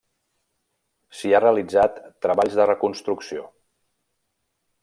[1.19, 3.49] S'hi ha realitzat treballs de reconstrucció.